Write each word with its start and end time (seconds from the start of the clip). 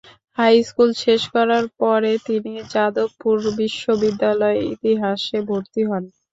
High 0.37 0.55
school 0.67 0.89
শেষ 1.03 1.21
করার 1.33 1.65
পরে 1.79 2.11
তিনি 2.27 2.53
যাদবপুর 2.73 3.37
বিশ্ববিদ্যালয়ে 3.59 4.59
ইতিহাসে 4.73 5.37
ভর্তি 5.49 5.81
হন। 5.89 6.03